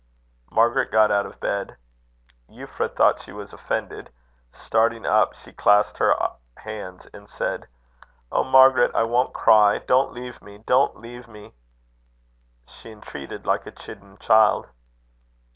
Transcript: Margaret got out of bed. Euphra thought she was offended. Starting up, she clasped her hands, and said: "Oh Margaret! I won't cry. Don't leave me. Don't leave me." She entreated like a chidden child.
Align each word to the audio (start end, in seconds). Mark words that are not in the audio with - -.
Margaret 0.49 0.89
got 0.91 1.11
out 1.11 1.27
of 1.27 1.39
bed. 1.39 1.77
Euphra 2.49 2.89
thought 2.89 3.19
she 3.21 3.31
was 3.31 3.53
offended. 3.53 4.09
Starting 4.51 5.05
up, 5.05 5.35
she 5.35 5.53
clasped 5.53 5.99
her 5.99 6.15
hands, 6.57 7.05
and 7.13 7.29
said: 7.29 7.67
"Oh 8.31 8.43
Margaret! 8.43 8.89
I 8.95 9.03
won't 9.03 9.31
cry. 9.31 9.77
Don't 9.77 10.11
leave 10.11 10.41
me. 10.41 10.57
Don't 10.65 10.97
leave 10.99 11.27
me." 11.27 11.53
She 12.65 12.89
entreated 12.89 13.45
like 13.45 13.67
a 13.67 13.71
chidden 13.71 14.17
child. 14.17 14.69